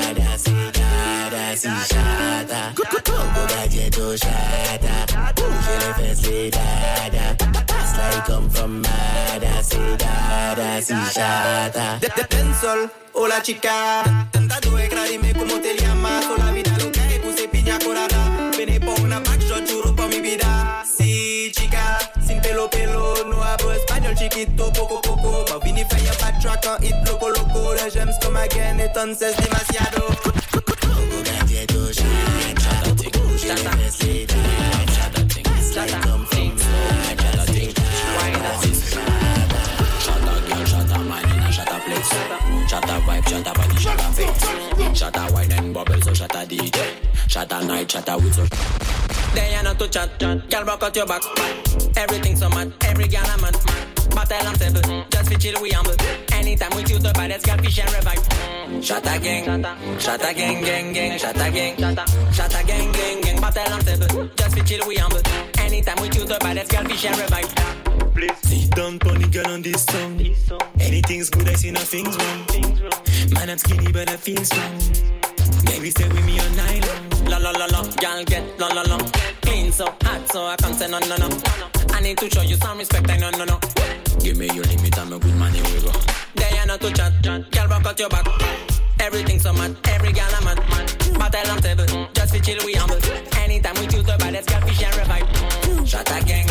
Les 5.79 5.93
fesses, 5.93 6.21
les 6.29 6.49
dada. 6.49 7.35
That's 7.67 7.97
like 7.97 8.25
come 8.25 8.49
from 8.49 8.81
Mada. 8.81 9.61
C'est 9.61 9.97
dada, 9.97 10.81
c'est 10.81 10.95
chata. 11.13 11.99
Dancehall, 12.29 12.89
hola 13.13 13.41
chica. 13.41 14.03
Tentando 14.31 14.71
de 14.71 14.89
dime 15.09 15.33
cómo 15.33 15.59
te 15.61 15.75
llamas. 15.77 16.25
O 16.25 16.37
la 16.37 16.51
vida 16.51 16.71
loca 16.79 17.01
y 17.13 17.19
puse 17.19 17.47
piña 17.47 17.77
colada. 17.79 18.51
Vene 18.57 18.79
por 18.79 18.99
una 19.01 19.19
backshot, 19.19 19.65
churro 19.65 19.95
pa' 19.95 20.07
mi 20.07 20.19
vida. 20.19 20.83
Sí, 20.97 21.51
chica, 21.55 21.99
sin 22.25 22.41
pelo 22.41 22.69
pelo. 22.69 23.13
No 23.25 23.43
hablo 23.43 23.73
español, 23.73 24.15
chiquito, 24.15 24.71
poco 24.73 25.01
poco. 25.01 25.59
Vini 25.63 25.85
fire 25.85 26.15
backtrack 26.19 26.81
hit 26.81 26.95
loco 27.05 27.29
loco. 27.29 27.75
The 27.75 27.89
gems 27.91 28.17
come 28.21 28.37
again, 28.37 28.79
entonces 28.79 29.35
demasiado. 29.37 30.40
Shatta 42.71 43.01
vibe, 43.01 43.23
shatta 43.25 43.53
body, 43.53 43.75
shatta 43.75 44.13
face. 44.13 45.01
Shatta 45.01 45.33
wine 45.33 45.51
and 45.51 45.73
DJ. 46.47 47.67
Night, 47.67 47.89
with 48.23 48.33
so. 48.33 49.00
Then 49.33 49.51
you 49.53 49.63
not 49.63 49.79
to 49.79 49.87
chat, 49.87 50.19
chat. 50.19 50.49
Girl, 50.49 50.63
rock 50.65 50.83
out 50.83 50.95
your 50.95 51.05
back. 51.05 51.23
Everything 51.95 52.35
so 52.35 52.49
mad, 52.49 52.73
every 52.81 53.07
girl 53.07 53.23
I'm 53.25 53.41
mad. 53.41 53.55
Battle 54.15 54.47
and 54.47 54.59
table, 54.59 55.05
just 55.09 55.29
fi 55.29 55.35
chill 55.35 55.61
we 55.61 55.69
humble. 55.69 55.95
Anytime 56.33 56.75
with 56.75 56.89
you, 56.89 56.99
the 56.99 57.13
baddest 57.13 57.45
girl 57.45 57.57
fish 57.57 57.79
and 57.79 57.93
revive. 57.93 58.19
Shatta 58.83 59.21
gang, 59.21 59.45
shatta 59.99 60.35
gang, 60.35 60.61
gang, 60.63 60.93
gang, 60.93 61.17
shatta 61.17 61.51
gang, 61.53 61.75
shatta 61.77 62.67
gang, 62.67 62.91
gang, 62.91 63.21
gang. 63.21 63.39
Battle 63.39 63.73
and 63.73 63.85
table, 63.85 64.29
just 64.35 64.55
fi 64.55 64.61
chill 64.63 64.87
we 64.87 64.95
humble. 64.95 65.21
Anytime 65.59 66.01
with 66.01 66.15
you, 66.15 66.25
the 66.25 66.37
baddest 66.39 66.71
girl 66.71 66.83
fish 66.83 67.05
and 67.05 67.17
revive. 67.17 68.13
Please. 68.13 68.37
Sit 68.43 68.71
down, 68.71 68.99
pony 68.99 69.27
girl 69.27 69.47
on 69.47 69.61
this 69.61 69.85
song. 69.85 70.19
Anything's 70.79 71.29
good, 71.29 71.47
I 71.47 71.53
see 71.53 71.71
nothing's 71.71 72.17
wrong. 72.17 73.33
Man, 73.33 73.49
I'm 73.49 73.57
skinny, 73.57 73.91
but 73.91 74.09
I 74.09 74.17
feel 74.17 74.43
strong. 74.43 74.77
Baby, 75.65 75.89
stay 75.89 76.07
with 76.09 76.25
me 76.25 76.39
all 76.39 76.49
night 76.49 76.85
long. 76.87 77.10
La 77.31 77.37
la 77.37 77.51
la 77.51 77.65
la, 77.67 77.81
girl 78.01 78.25
get 78.25 78.43
la 78.59 78.67
la 78.67 78.81
la. 78.81 78.97
Clean 79.41 79.71
so 79.71 79.85
hot, 80.03 80.29
so 80.33 80.47
I 80.47 80.57
can't 80.57 80.75
say 80.75 80.89
no 80.89 80.99
no 80.99 81.15
no. 81.15 81.29
I 81.93 82.01
need 82.01 82.17
to 82.17 82.29
show 82.29 82.41
you 82.41 82.57
some 82.57 82.77
respect, 82.77 83.09
I 83.09 83.15
no 83.15 83.29
no 83.31 83.45
no. 83.45 83.57
Give 84.19 84.35
me 84.35 84.47
your 84.47 84.65
limit, 84.65 84.99
I'm 84.99 85.13
a 85.13 85.17
good 85.17 85.35
man, 85.37 85.53
here 85.53 85.63
we 85.63 85.79
go. 85.79 85.93
Then 86.35 86.53
you 86.53 86.65
not 86.67 86.81
to 86.81 86.91
chat. 86.91 87.13
Girl, 87.23 87.67
rock 87.69 87.85
out 87.85 87.97
your 87.97 88.09
back. 88.09 88.27
Everything 88.99 89.39
so 89.39 89.53
mad, 89.53 89.77
every 89.85 90.11
girl 90.11 90.27
I'm 90.35 90.43
mad. 90.43 90.59
Battle 91.17 91.51
and 91.53 91.63
table, 91.63 92.09
just 92.13 92.33
fi 92.33 92.39
chill 92.39 92.65
we 92.65 92.73
humble. 92.73 92.99
Anytime 93.39 93.75
we 93.79 93.87
choose 93.87 94.03
the 94.03 94.17
baddest 94.19 94.49
girl, 94.49 94.61
fish 94.67 94.83
and 94.83 94.95
revive. 94.97 95.23
Shatta 95.87 96.19
gang, 96.27 96.47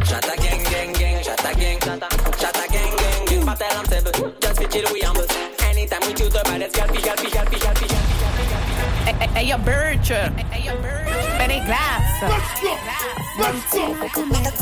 shatta 0.00 0.34
gang, 0.40 0.64
gang, 0.64 0.92
gang, 0.94 1.22
shatta 1.22 1.52
gang, 1.60 1.78
shatta 1.78 2.72
gang, 2.72 2.96
gang, 2.96 3.26
gang. 3.26 3.44
Battle 3.44 3.78
and 3.78 3.88
table, 3.90 4.32
just 4.40 4.58
fi 4.58 4.64
chill 4.64 4.92
we 4.94 5.00
humble. 5.00 5.26
Anytime 5.68 6.00
we 6.08 6.14
choose 6.14 6.32
the 6.32 6.40
baddest 6.42 6.74
girl, 6.74 6.88
fish, 6.88 7.04
girl, 7.04 7.16
fish, 7.16 7.32
girl, 7.32 7.44
fish, 7.44 7.62
girl, 7.62 7.74
fish, 7.74 7.90
girl, 7.90 8.41
Hey, 9.04 9.14
hey, 9.18 9.28
hey, 9.34 9.46
yo, 9.48 9.58
Birch. 9.58 10.10
Benny 11.38 11.60
Glass. 11.60 12.02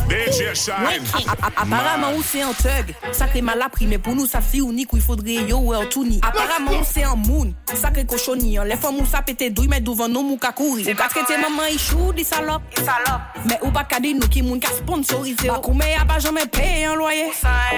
DJ 0.09 0.55
Shine. 0.55 1.03
Apparemment, 1.57 2.13
ou 2.17 2.23
c'est 2.23 2.43
un 2.43 2.53
thug. 2.53 2.95
Sacré 3.13 3.43
mal 3.43 3.61
appris, 3.61 3.87
mais 3.87 3.99
pour 3.99 4.15
nous, 4.15 4.27
ça 4.27 4.41
fait 4.41 4.59
unique 4.59 4.93
où 4.93 4.97
il 4.97 5.03
faudrait 5.03 5.35
yo 5.35 5.59
ou 5.59 5.73
un 5.75 5.85
tout 5.87 6.05
ni. 6.05 6.21
Apparemment, 6.23 6.83
c'est 6.85 7.03
un 7.03 7.17
moon. 7.17 7.53
Sacré 7.75 8.07
cochonni. 8.07 8.59
Les 8.65 8.77
femmes 8.77 9.01
ou 9.01 9.07
ça 9.07 9.21
pété 9.23 9.51
douille, 9.51 9.69
mais 9.69 9.81
devant 9.81 10.09
nous, 10.09 10.23
mou 10.23 10.37
ka 10.37 10.53
courir. 10.53 10.87
Ou 10.89 10.95
ka 10.95 11.09
traiter 11.09 11.37
maman, 11.37 11.65
il 11.71 11.79
chou, 11.79 12.13
di 12.13 12.25
salope. 12.25 12.63
Mais 13.45 13.59
ou 13.63 13.71
pas 13.71 13.85
ka 13.85 14.01
di 14.01 14.15
nous 14.15 14.29
qui 14.29 14.43
moun 14.43 14.61
ka 14.61 14.69
sponsorisé. 14.69 15.51
Met 15.75 15.97
à 16.01 16.05
pas 16.05 16.19
jamais 16.19 16.47
payer 16.47 16.87
un 16.87 16.95
loyer. 16.95 17.31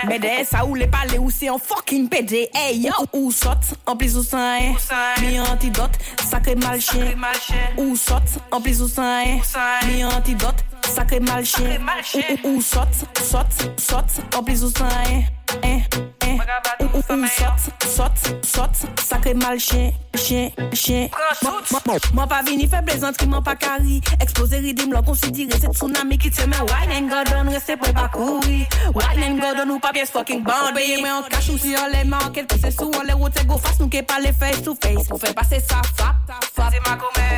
Mais 0.06 0.18
des 0.18 0.44
ça 0.44 0.64
ou 0.64 0.74
les 0.74 0.86
palais 0.86 1.18
ou 1.18 1.30
c'est 1.30 1.48
un 1.48 1.58
fucking 1.58 2.08
PD. 2.08 2.50
Hey 2.54 2.78
yo, 2.78 2.92
ou 3.12 3.32
saute, 3.32 3.74
en 3.86 3.96
plus 3.96 4.16
ou 4.16 4.22
ça, 4.22 4.38
hein. 4.38 4.74
Mi 5.22 5.40
antidote, 5.40 5.98
sacré 6.30 6.51
sakre 6.52 7.16
mal 7.16 7.34
chen 7.38 7.78
Ou 7.78 7.96
sot, 7.96 8.22
an 8.50 8.62
plis 8.62 8.80
ou 8.80 8.88
san 8.88 9.26
en 9.26 9.40
Mi 9.86 10.02
antidot, 10.02 10.54
sakre 10.92 11.20
mal 11.20 11.44
chen 11.44 12.38
Ou 12.44 12.60
sot, 12.60 12.88
sot, 13.22 13.46
sot, 13.78 14.20
an 14.36 14.44
plis 14.44 14.62
ou 14.62 14.70
san 14.70 14.90
en 14.90 15.18
eh, 15.18 15.24
En, 15.62 15.80
eh. 16.20 16.28
en 16.28 16.31
Ou, 16.80 16.84
ou, 16.84 16.98
ou 16.98 17.26
saute, 17.26 17.86
saute, 17.86 18.36
saute, 18.44 19.00
sacré 19.02 19.34
mal 19.34 19.58
chien, 19.58 19.92
chien, 20.16 20.50
chien. 20.72 21.08
Moi- 21.42 21.80
moi- 21.86 21.96
Moi 22.12 22.26
pas 22.26 22.42
vini 22.42 22.66
faire 22.68 22.84
plaisanterie, 22.84 23.26
moi 23.26 23.40
pas 23.42 23.56
carry. 23.56 24.00
Exploser 24.20 24.58
ridim, 24.58 24.90
l'on 24.90 25.02
considérer 25.02 25.50
c'est 25.60 25.72
tsunami 25.72 26.18
qui 26.18 26.30
te 26.30 26.42
met 26.46 26.56
wine 26.60 26.92
and 27.04 27.08
god 27.08 27.34
on, 27.36 27.50
restez 27.50 27.76
prêt 27.76 27.92
pas 27.92 28.08
courir. 28.08 28.66
Wine 28.94 29.24
and 29.24 29.36
god 29.38 29.66
on, 29.66 29.70
ou 29.74 29.78
pas 29.78 29.92
pièce 29.92 30.10
fucking 30.10 30.42
band. 30.42 30.72
Payer 30.74 31.00
mais 31.02 31.10
en 31.12 31.22
cash 31.22 31.48
ou 31.48 31.58
si 31.58 31.74
on 31.78 31.96
les 31.96 32.04
manque, 32.04 32.32
quelque 32.32 32.56
c'est 32.60 32.70
sous, 32.70 32.90
on 32.98 33.02
les 33.02 33.12
route 33.12 33.46
go 33.46 33.58
face, 33.58 33.78
nous 33.80 33.88
qui 33.88 34.02
pas 34.02 34.20
les 34.20 34.32
face 34.32 34.62
to 34.62 34.74
face. 34.82 35.06
Pour 35.08 35.20
faire 35.20 35.34
passer 35.34 35.60
ça, 35.60 35.80
fap, 35.96 36.16
fap. 36.54 36.72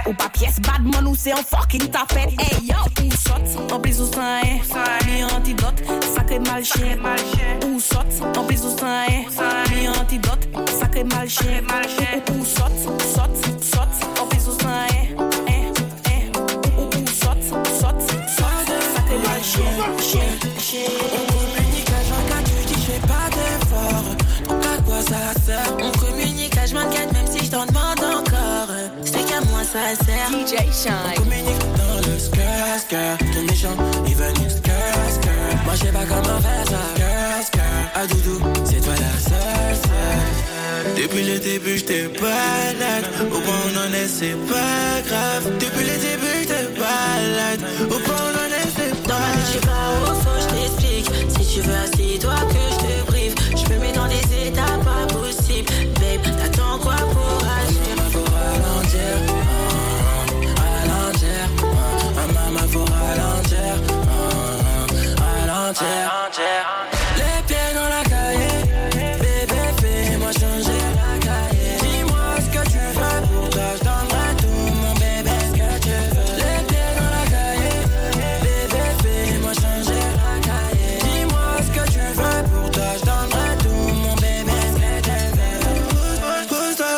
Ou 0.06 0.12
pas 0.14 0.28
pièce 0.28 0.60
bad 0.60 0.82
man 0.82 1.06
ou 1.06 1.14
c'est 1.16 1.32
un 1.32 1.36
fucking 1.36 1.88
tapette. 1.88 2.30
Hey 2.38 2.66
yo, 2.66 2.74
ou 3.04 3.10
saute, 3.12 3.72
en 3.72 3.80
plus 3.80 4.00
ou 4.00 4.06
ça, 4.12 4.20
hein. 4.42 4.58
Mi 5.06 5.24
antidote, 5.24 5.82
sacré 6.14 6.38
mal 6.40 6.64
chien. 6.64 6.98
Ou 7.66 7.80
saute, 7.80 8.36
en 8.36 8.44
plus 8.44 8.62
ou 8.64 8.76
ça, 8.78 9.03
hein. 9.08 9.64
Mi 9.74 9.88
antidote, 9.88 10.46
sacré 10.78 11.04
mal 11.04 11.28
chien. 11.28 11.62
Ou, 12.30 12.34
ou, 12.34 12.40
ou 12.40 12.44
saute, 12.44 13.02
saute, 13.14 13.64
saute, 13.64 14.20
en 14.20 14.26
plus 14.26 14.48
ou 14.48 14.52
ça, 14.60 14.68
hein. 14.68 15.06
Hein, 15.18 15.30
hein. 16.06 16.32
Ou, 16.78 16.82
ou, 16.82 16.86
ou 16.86 17.06
saute, 17.06 17.42
saute, 17.42 18.02
saute, 18.10 18.72
sacré 18.94 19.18
mal 19.26 19.42
chien, 19.42 19.62
chien, 20.00 20.20
chien. 20.58 20.80
On 21.12 21.32
communique 21.32 21.90
à 21.90 22.02
Jean 22.08 22.22
quand 22.28 22.44
tu 22.44 22.66
dis 22.66 22.80
je 22.80 22.92
fais 22.92 23.06
pas 23.06 23.28
d'effort. 23.30 24.04
Donc 24.48 24.64
à 24.64 24.82
quoi 24.82 25.00
ça 25.02 25.40
sert? 25.44 25.76
On 25.82 25.90
communique 25.98 26.56
à 26.56 26.66
24 26.66 27.12
même 27.12 27.26
si 27.26 27.44
je 27.44 27.50
t'en 27.50 27.66
demande 27.66 28.00
encore. 28.00 28.74
C'est 29.04 29.24
qu'à 29.24 29.40
moi 29.50 29.62
ça 29.64 29.94
sert. 30.04 30.28
DJ 30.30 30.52
Shine. 30.72 30.92
On 31.16 31.20
communique 31.20 31.64
dans 31.76 31.96
le 31.96 32.18
skirt, 32.18 32.78
skirt. 32.80 33.18
Ton 33.34 33.42
méchant, 33.42 33.76
il 34.06 34.14
veut 34.14 34.32
nous 34.42 34.50
skirt, 34.50 35.10
skirt. 35.10 35.64
Moi 35.64 35.74
je 35.74 35.80
sais 35.80 35.92
pas 35.92 36.04
comment 36.08 36.40
faire 36.40 36.66
ça. 36.66 37.42
Skirt. 37.42 37.53
À 37.96 38.06
doudou, 38.08 38.40
c'est 38.64 38.80
toi 38.80 38.92
la 38.94 39.18
seule, 39.20 39.76
seule. 39.84 40.94
Depuis 41.00 41.22
le 41.22 41.38
début, 41.38 41.78
j'étais 41.78 42.08
balade. 42.08 43.06
Au 43.20 43.38
point 43.40 43.54
où 43.54 43.70
on 43.72 43.88
en 43.88 43.92
est, 43.94 44.08
c'est 44.08 44.36
pas 44.48 45.00
grave. 45.06 45.44
Depuis 45.60 45.84
le 45.84 45.96
début, 46.08 46.38
j'étais 46.40 46.68
balade. 46.76 47.60
Au 47.84 47.98
point 48.00 48.16
où 48.16 48.30
on 48.30 48.38
en 48.42 48.50
est, 48.50 48.70
c'est 48.76 49.02
pas 49.02 49.08
grave. 49.08 49.38
je 49.46 49.50
suis 49.50 49.60
pas 49.60 50.10
au 50.10 50.14
fond, 50.14 50.36
je 50.40 50.46
t'explique. 50.54 51.08
Si 51.30 51.54
tu 51.54 51.60
veux, 51.60 51.74
assis-toi 51.74 52.34
que 52.50 52.73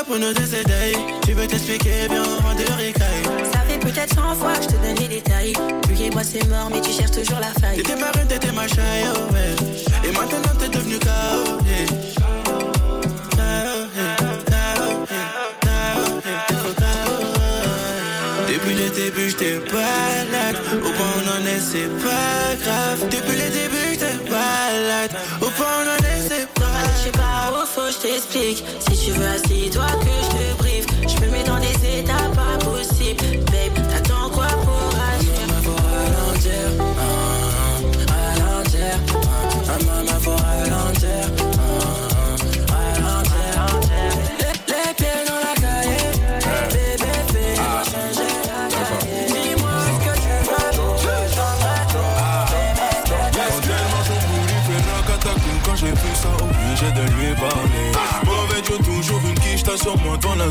pour 0.07 0.19
nous. 0.19 0.33
Tu 1.25 1.33
veux 1.33 1.47
t'expliquer 1.47 2.09
bien 2.09 2.23
avant 2.23 2.55
de 2.55 2.65
ricailler. 2.83 3.25
Ça 3.53 3.61
fait 3.69 3.79
peut-être 3.79 4.15
100 4.15 4.35
fois 4.37 4.57
que 4.57 4.63
je 4.63 4.69
te 4.69 4.73
donne 4.75 4.97
les 5.01 5.09
détails. 5.09 5.53
Lui 5.89 6.03
et 6.05 6.11
moi 6.11 6.23
c'est 6.23 6.47
mort, 6.49 6.69
mais 6.71 6.81
tu 6.81 6.93
cherches 6.93 7.11
toujours 7.11 7.41
la 7.41 7.53
faille. 7.61 7.77
T'étais 7.79 7.97
ma 7.97 8.11
reine, 8.13 8.29
t'étais 8.29 8.53
ma 8.53 8.69
chaille, 8.69 9.07
oh 9.15 9.33
ouais. 9.33 10.09
Et 10.09 10.13
maintenant 10.13 10.55
t'es 10.59 10.69
devenu 10.69 10.99
KO. 10.99 11.07
Depuis 18.49 18.75
le 18.75 18.89
début, 18.91 19.29
j'étais 19.31 19.59
balade. 19.73 20.57
Au 20.73 20.91
point 20.97 21.07
où 21.07 21.21
on 21.21 21.43
en 21.43 21.47
est, 21.47 21.61
c'est 21.61 21.91
pas 22.03 22.55
grave. 22.65 23.01
Depuis 23.11 23.37
le 23.37 23.49
début, 23.51 23.89
j'étais 23.93 24.17
balade. 24.31 25.15
Au 25.41 25.51
point 25.51 25.67
où 25.67 25.83
on 25.83 25.91
en 25.91 25.99
est, 25.99 26.06
grave. 26.55 26.91
Je 26.99 27.05
sais 27.05 27.11
pas 27.13 27.53
où 27.53 27.67
faut 27.67 27.91
je 27.91 27.99
t'explique. 27.99 28.65
Si 28.81 29.07
tu 29.07 29.13
veux, 29.13 29.27
assis-toi 29.27 29.87
que 30.01 30.15
je 30.25 30.31
te 30.37 30.59
brief. 30.59 30.87
Je 31.09 31.25
me 31.25 31.31
mets 31.31 31.45
dans 31.45 31.59
des 31.59 32.01
états 32.01 32.29
pas 32.35 32.65
possibles. 32.65 33.56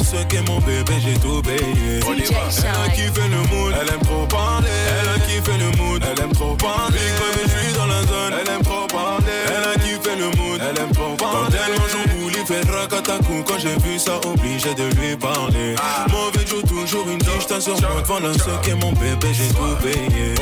Moi, 0.05 0.21
devant 0.21 0.25
la 0.25 0.25
seule 0.25 0.27
qui 0.27 0.35
est 0.35 0.47
mon 0.47 0.59
bébé 0.59 0.93
J'ai 0.99 1.19
tout 1.19 1.41
payé. 1.41 1.99
Elle 1.99 2.69
a 2.69 2.89
kiffé 2.89 3.27
le 3.29 3.37
mood, 3.55 3.73
elle 3.79 3.93
aime 3.93 3.99
trop 4.01 4.25
parler. 4.27 4.67
Elle 5.01 5.09
a 5.09 5.19
kiffé 5.25 5.57
le 5.57 5.77
mood, 5.77 6.03
elle 6.03 6.23
aime 6.23 6.33
trop 6.33 6.55
parler. 6.55 6.99
Comme 7.17 7.43
je 7.43 7.49
suis 7.49 7.73
dans 7.73 7.87
la 7.87 8.01
zone, 8.01 8.33
elle 8.39 8.49
aime 8.49 8.63
trop 8.63 8.87
parler. 8.87 9.41
Elle 9.47 9.63
a 9.63 9.73
kiffé 9.75 10.15
le 10.17 10.25
mood, 10.37 10.61
elle 10.61 10.81
aime 10.81 10.91
trop 10.91 11.15
parler. 11.15 11.49
Quand 11.49 11.57
elle 11.65 11.79
mange 11.79 11.95
au 11.95 12.19
bouli, 12.19 12.35
fait 12.45 12.69
racatacou 12.69 13.43
Quand 13.45 13.59
j'ai 13.59 13.75
vu 13.83 13.99
ça, 13.99 14.19
obligé 14.25 14.73
de 14.75 14.83
lui 14.99 15.15
parler. 15.15 15.75
Mauvais 16.09 16.43
Dieu, 16.45 16.61
toujours 16.67 17.07
une 17.09 17.19
quiche 17.19 17.47
T'as 17.47 17.61
sur 17.61 17.79
moi, 17.81 18.01
devant 18.01 18.19
la 18.19 18.33
seule 18.33 18.59
qui 18.63 18.71
est 18.71 18.75
mon 18.75 18.91
bébé 18.93 19.27
J'ai 19.33 19.47
tout 19.49 19.75
payé. 19.81 20.35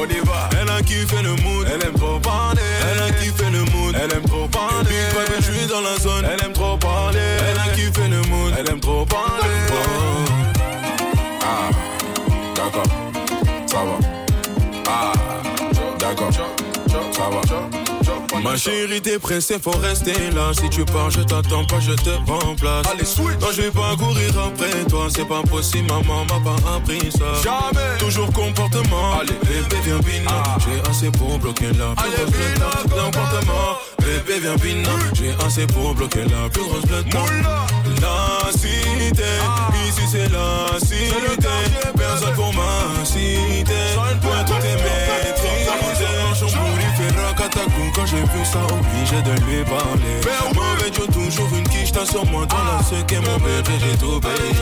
Elle 0.61 0.69
a 0.69 0.81
kiffé 0.81 1.21
le 1.23 1.35
mood, 1.43 1.67
elle 1.67 1.87
aime 1.87 1.93
trop 1.95 2.19
parler. 2.19 2.61
Elle 2.91 3.01
a 3.03 3.11
kiffé 3.11 3.49
le 3.51 3.59
mood, 3.59 3.72
elle 3.95 4.13
aime 4.13 4.23
trop 4.23 4.47
parler. 4.47 5.03
Comme 5.13 5.35
je 5.37 5.51
suis 5.51 5.67
dans 5.67 5.81
la 5.81 5.97
zone, 5.97 6.25
elle 6.25 6.45
aime 6.45 6.53
trop 6.53 6.77
parler. 6.77 7.19
Elle 7.19 7.59
a 7.59 7.73
kiffé 7.73 8.07
le 8.07 8.21
mood, 8.29 8.53
elle 8.57 8.69
aime 8.69 8.79
trop 8.79 9.05
parler. 9.05 9.49
Ah, 11.41 11.69
d'accord, 12.55 12.83
ça 13.67 13.77
va. 13.77 13.97
Ah, 14.87 15.13
d'accord, 15.99 16.31
ça 16.33 17.29
va 17.29 18.02
Ma 18.41 18.57
chérie, 18.57 19.01
t'es 19.01 19.19
pressée, 19.19 19.57
faut 19.59 19.71
rester 19.71 20.13
là. 20.35 20.51
Si 20.53 20.69
tu 20.69 20.83
pars, 20.85 21.09
je 21.09 21.21
t'attends 21.21 21.65
pas, 21.65 21.79
je 21.79 21.93
te 21.93 22.09
remplace. 22.29 22.85
Allez, 22.91 23.05
sweet. 23.05 23.39
Non, 23.39 23.47
je 23.51 23.61
vais 23.61 23.71
pas 23.71 23.95
courir 23.97 24.31
après 24.47 24.83
toi, 24.89 25.07
c'est 25.15 25.27
pas 25.27 25.41
possible, 25.43 25.87
maman 25.87 26.25
m'a 26.25 26.39
pas 26.39 26.75
appris 26.75 27.11
ça. 27.11 27.33
Jamais. 27.43 27.97
Toujours 27.99 28.31
comportement. 28.33 29.19
Allez, 29.19 29.33
bébé, 29.43 29.77
viens, 29.85 29.99
bina. 29.99 30.43
J'ai 30.59 30.89
assez 30.89 31.11
pour 31.11 31.37
bloquer 31.39 31.71
la 31.77 31.95
plus 31.95 32.11
grosse 32.11 32.31
blette. 32.31 32.89
Comportement. 32.89 33.77
Bébé, 33.99 34.39
viens, 34.41 34.55
bina. 34.55 34.89
J'ai 35.13 35.33
assez 35.45 35.67
pour 35.67 35.93
bloquer 35.95 36.23
la 36.25 36.49
plus 36.49 36.63
grosse 36.63 36.85
blette. 36.85 37.13
La 38.01 38.51
cité, 38.51 39.23
ici 39.87 40.01
c'est 40.11 40.29
la 40.29 40.79
cité. 40.79 41.05
Personne 41.97 42.33
pour 42.35 42.53
ma 42.53 43.05
cité. 43.05 43.95
Point 44.21 44.43
tout 44.43 44.53
est 44.53 44.75
maîtrisé. 44.75 45.42
Racatacou 47.43 47.91
quand 47.93 48.05
j'ai 48.05 48.21
vu 48.21 48.45
ça, 48.45 48.59
obligé 48.71 49.21
de 49.21 49.31
lui 49.45 49.63
parler. 49.65 50.55
Mauvais 50.55 50.89
Dieu, 50.91 51.05
toujours 51.07 51.49
une 51.53 51.67
quiche, 51.67 51.91
t'as 51.91 52.05
sur 52.05 52.25
moi 52.27 52.45
dans 52.45 52.55
la 52.55 53.03
qu'est 53.03 53.19
mon 53.19 53.37
bébé, 53.37 53.73
j'ai 53.81 53.97
tout 53.97 54.17
payé. 54.21 54.55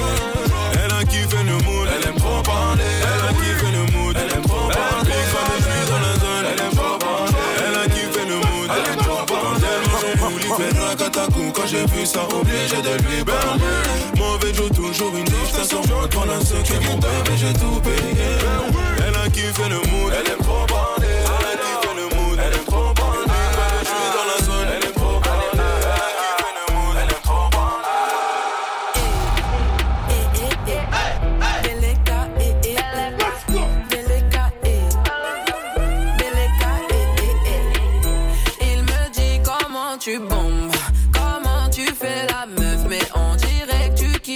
Elle 0.73 0.91
a 0.91 1.03
kiffé 1.03 1.43
le 1.45 1.53
mood, 1.63 1.87
elle 1.93 2.09
aime 2.09 2.15
trop 2.15 2.41
parler. 2.41 2.81
Elle 3.05 3.29
a 3.29 3.33
kiffé 3.33 3.71
le 3.71 3.83
mood, 3.93 4.17
elle 4.17 4.33
aime 4.33 4.41
trop 4.41 4.67
parler. 4.67 5.13
Quand 5.31 5.45
je 5.57 5.61
suis 5.61 5.91
dans 5.91 5.99
la 5.99 6.13
zone, 6.21 6.45
elle 6.51 6.61
aime 6.65 6.75
trop 6.75 6.97
parler. 6.97 7.45
Elle 7.67 7.77
a 7.77 7.85
kiffé 7.85 8.25
le 8.25 8.35
mood, 8.35 8.69
elle 8.73 8.93
aime 8.93 8.99
trop 9.05 9.25
parler. 9.25 9.61
Quand 10.19 10.31
elle 10.33 10.73
fait 10.73 10.79
racatacou 10.79 11.51
quand 11.53 11.67
j'ai 11.67 11.85
vu 11.85 12.05
ça, 12.05 12.25
obligé 12.33 12.81
de 12.81 12.97
lui 13.05 13.23
parler. 13.23 13.77
Mauvais 14.17 14.51
Dieu, 14.53 14.69
toujours 14.73 15.15
une 15.15 15.25
quiche, 15.25 15.53
t'as 15.53 15.65
sur 15.65 15.85
moi 15.87 16.07
dans 16.07 16.25
la 16.25 16.39
qu'est 16.39 16.81
mon 16.89 16.97
bébé, 16.97 17.37
j'ai 17.37 17.53
tout 17.53 17.79
payé. 17.83 18.25
Elle 19.05 19.15
a 19.15 19.29
kiffé 19.29 19.69
le 19.69 19.77
mood, 19.91 20.13
elle 20.17 20.31
aime 20.31 20.39
trop 20.39 20.65
parler. 20.65 20.80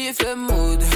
liefde 0.06 0.36
mood. 0.36 0.95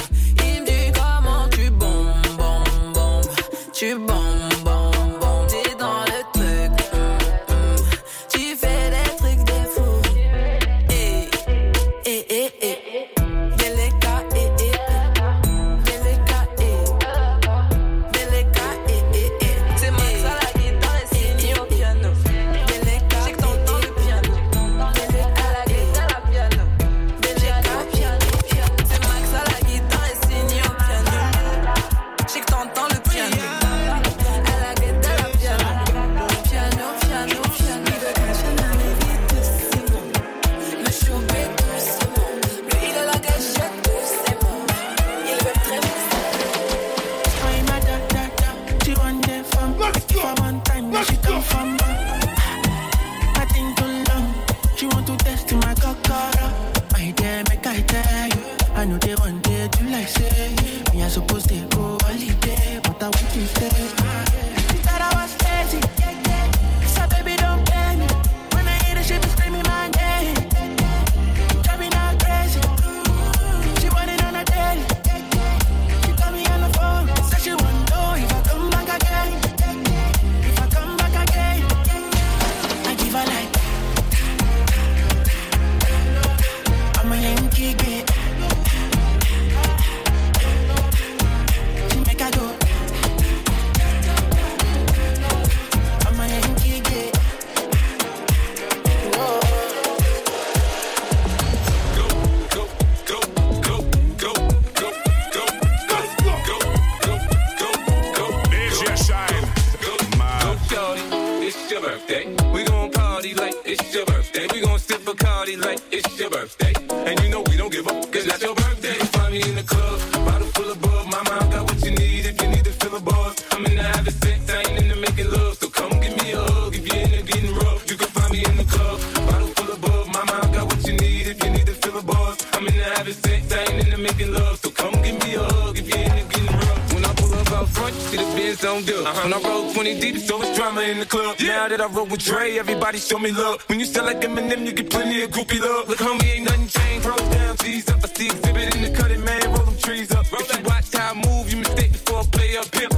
Into 133.90 134.02
making 134.02 134.32
love. 134.32 134.58
So 134.58 134.70
come 134.70 134.92
give 135.02 135.18
me 135.24 135.34
a 135.34 135.42
hug 135.42 135.78
if 135.78 135.88
you're 135.88 135.98
into 135.98 136.24
getting 136.30 136.46
rough. 136.46 136.94
When 136.94 137.04
I 137.04 137.12
pull 137.14 137.34
up 137.34 137.52
out 137.52 137.68
front, 137.68 137.94
you 137.94 138.00
see 138.00 138.16
the 138.16 138.24
Benz 138.36 138.64
on 138.64 138.84
dub. 138.84 139.06
Uh-huh. 139.06 139.20
When 139.24 139.32
I 139.34 139.48
roll 139.48 139.72
20 139.72 140.00
deep, 140.00 140.16
so 140.18 140.40
it's 140.42 140.56
drama 140.56 140.82
in 140.82 140.98
the 141.00 141.06
club. 141.06 141.36
Now 141.40 141.68
that 141.68 141.80
I 141.80 141.86
roll 141.86 142.06
with 142.06 142.24
Dre, 142.24 142.58
everybody 142.58 142.98
show 142.98 143.18
me 143.18 143.32
love. 143.32 143.62
When 143.68 143.80
you 143.80 143.86
sell 143.86 144.04
like 144.04 144.20
Eminem, 144.20 144.66
you 144.66 144.72
get 144.72 144.90
plenty 144.90 145.22
of 145.22 145.30
groupie 145.30 145.60
love. 145.60 145.88
Look, 145.88 145.98
homie, 145.98 146.24
ain't 146.34 146.44
nothing 146.44 146.68
changed. 146.68 147.06
Roll 147.06 147.16
down, 147.16 147.56
G's 147.56 147.88
up. 147.90 148.04
I 148.04 148.08
see 148.08 148.26
exhibit 148.26 148.74
in 148.76 148.82
the 148.82 148.90
cutting, 148.96 149.24
man. 149.24 149.42
Roll 149.52 149.66
them 149.66 149.76
trees 149.78 150.10
up. 150.12 150.26
If 150.32 150.56
you 150.56 150.62
watch 150.64 150.94
how 150.94 151.12
I 151.12 151.14
move, 151.14 151.50
you 151.50 151.58
mistake 151.58 151.92
before 151.92 152.20
I 152.20 152.24
play 152.26 152.56
up 152.56 152.70
pimp. 152.70 152.89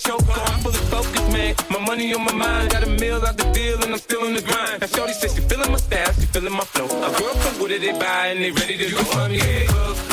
Choke. 0.00 0.24
I'm 0.28 0.60
fully 0.60 0.82
focused, 0.92 1.32
man. 1.32 1.54
My 1.70 1.78
money 1.78 2.12
on 2.14 2.24
my 2.24 2.32
mind, 2.32 2.70
got 2.70 2.82
a 2.82 2.86
meal 2.86 3.24
out 3.24 3.36
the 3.36 3.44
deal, 3.52 3.82
and 3.82 3.92
I'm 3.92 3.98
still 3.98 4.24
in 4.24 4.34
the 4.34 4.42
grind. 4.42 4.80
Now, 4.80 4.86
Shorty 4.86 5.12
says 5.12 5.34
she 5.34 5.42
feeling 5.42 5.70
my 5.70 5.78
style, 5.78 6.12
she 6.14 6.26
feeling 6.26 6.52
my 6.52 6.64
flow. 6.64 6.86
A 6.86 7.10
girl 7.18 7.34
come 7.42 7.62
with 7.62 7.72
it, 7.72 7.80
they 7.80 7.92
buy, 7.92 8.28
and 8.28 8.40
they 8.42 8.50
ready 8.50 8.76
to 8.78 8.90
go. 8.90 9.02
Find 9.04 9.32
me 9.32 10.09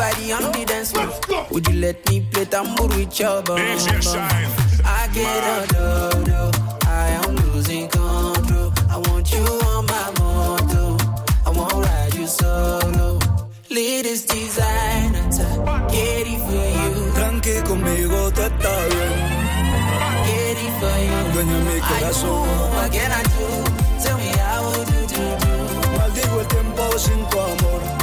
body 0.00 0.32
on 0.32 0.42
the 0.52 0.64
dance 0.64 0.92
floor. 0.92 1.46
Would 1.50 1.68
you 1.68 1.76
let 1.84 1.98
me 2.08 2.16
play 2.30 2.46
tambour 2.46 2.86
with 2.96 3.20
your 3.20 3.42
bum? 3.42 3.58
I 3.58 5.02
get 5.16 5.44
a 5.52 5.58
do 5.76 6.38
I 6.88 7.06
am 7.20 7.36
losing 7.44 7.86
control. 7.88 8.72
I 8.94 8.96
want 9.06 9.26
you 9.34 9.44
on 9.72 9.82
my 9.92 10.06
moto. 10.18 10.82
I 11.46 11.50
won't 11.56 11.74
ride 11.84 12.14
you 12.14 12.26
solo. 12.26 13.18
Latest 13.68 14.28
designer, 14.28 15.24
get 15.94 16.24
it 16.32 16.40
for 16.46 16.66
you. 16.80 16.92
Tranqui 17.18 17.54
conmigo 17.68 18.20
tú 18.36 18.42
estás 18.48 18.82
bien. 18.92 19.14
Get 20.28 20.58
it 20.66 20.72
for 20.80 20.96
you. 21.08 21.18
Dueña 21.32 21.58
mi 21.66 21.76
I 21.76 22.12
know, 22.22 22.40
what 22.74 22.90
can 22.94 23.12
I 23.12 23.22
do? 23.34 23.46
Tell 24.02 24.16
me 24.16 24.30
how 24.40 24.64
would 24.64 24.88
you 24.94 25.04
do, 25.12 25.24
do? 25.42 25.54
Maldigo 25.98 26.40
el 26.40 26.46
tiempo 26.46 26.98
sin 26.98 27.20
tu 27.30 27.38
amor. 27.38 27.99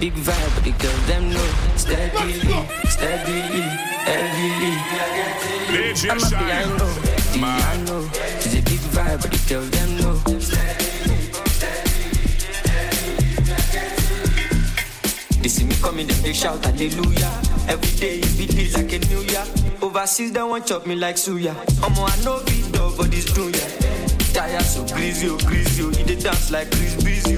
Big 0.00 0.14
vibe, 0.14 0.78
girls 0.80 1.06
them 1.06 1.30
know. 1.30 1.48
Steadily, 1.76 2.66
steadily, 2.88 3.66
heavily. 4.08 4.74
I'm 6.10 6.18
a 6.18 6.28
piano, 6.30 6.88
piano. 7.32 8.10
It's 8.40 8.54
a 8.54 8.62
big 8.62 8.80
vibe, 8.94 9.48
girls 9.48 9.70
them 9.70 9.96
know. 9.98 10.14
They 15.42 15.48
see 15.48 15.64
me 15.64 15.74
coming, 15.82 16.06
then 16.06 16.22
they 16.22 16.32
shout 16.32 16.64
hallelujah. 16.64 17.32
Every 17.68 17.98
day 17.98 18.18
it 18.18 18.38
be 18.38 18.46
this 18.46 18.76
like 18.76 18.92
a 18.92 18.98
new 19.06 19.20
year. 19.20 19.44
Overseas 19.82 20.32
they 20.32 20.42
want 20.42 20.66
chop 20.66 20.86
me 20.86 20.96
like 20.96 21.16
suya. 21.16 21.54
Omo 21.80 22.08
I 22.08 22.24
know 22.24 22.42
beat 22.44 22.72
dog, 22.72 22.96
but 22.96 23.12
it's 23.14 23.32
true 23.32 23.48
yeah. 23.48 23.68
Tire 24.32 24.60
so 24.60 24.84
greasy, 24.94 25.28
oh 25.28 25.38
greasy, 25.38 25.82
oh. 25.82 25.90
He 25.90 26.04
dey 26.04 26.16
dance 26.20 26.50
like 26.50 26.70
Chris 26.70 27.02
Breezy, 27.02 27.36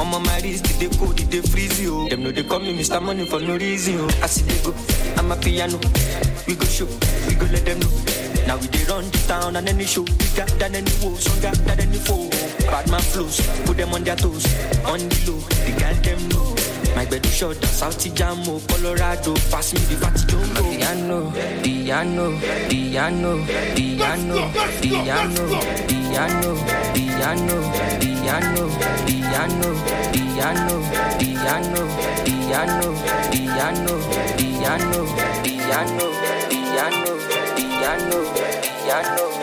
on 0.00 0.22
my 0.24 0.40
wrist, 0.40 0.64
did 0.64 0.90
they 0.90 0.96
cold, 0.98 1.16
did 1.16 1.30
they 1.30 1.40
freeze, 1.40 1.80
oh. 1.88 2.08
Them 2.08 2.22
know 2.24 2.30
they 2.30 2.42
call 2.42 2.60
me 2.60 2.76
Mr. 2.76 3.02
Money 3.02 3.24
for 3.26 3.40
no 3.40 3.56
reason, 3.56 3.96
oh. 4.00 4.08
I 4.22 4.26
see 4.26 4.42
they 4.44 4.62
go, 4.64 4.74
I'm 5.16 5.30
a 5.30 5.36
piano. 5.36 5.78
We 6.46 6.54
go 6.54 6.64
show, 6.64 6.86
we 7.28 7.34
go 7.34 7.46
let 7.46 7.64
them 7.64 7.80
know. 7.80 7.90
Now 8.46 8.56
we 8.56 8.66
dey 8.68 8.84
run 8.88 9.04
the 9.10 9.24
town 9.28 9.56
and 9.56 9.68
any 9.68 9.84
show 9.84 10.02
bigger 10.04 10.46
than 10.58 10.74
any 10.74 10.90
woe, 11.02 11.14
stronger 11.16 11.54
than 11.64 11.80
any 11.80 11.98
foe. 11.98 12.28
Bad 12.66 12.90
man 12.90 13.00
flows, 13.00 13.40
put 13.66 13.76
them 13.76 13.92
on 13.94 14.02
their 14.04 14.16
toes, 14.16 14.44
on 14.84 14.98
the 14.98 15.18
low. 15.30 15.38
The 15.38 15.72
girl 15.78 15.94
them 16.02 16.28
know. 16.28 16.59
My 16.96 17.04
bed 17.06 17.24
is 17.24 17.34
short, 17.34 17.62
salty 17.64 18.10
Jamo, 18.10 18.60
Colorado. 18.68 19.34
Pass 19.50 19.72
me 19.72 19.80
the 19.80 19.96
party 20.00 20.26
jumbo. 20.26 20.60
Diano, 20.60 21.32
Diano, 21.62 22.38
Diano, 22.68 23.46
Diano, 23.74 24.36
Diano, 24.80 25.44
Diano, 25.44 25.44
Diano, 25.90 26.50
Diano, 26.90 27.56
Diano, 28.00 28.66
Diano, 29.10 29.68
Diano, 30.20 30.70
Diano, 31.30 31.86
Diano, 32.40 32.90
Diano, 33.50 35.04
Diano, 35.42 36.06
Diano, 36.50 37.14
Diano, 37.56 38.18
Diano. 38.84 39.30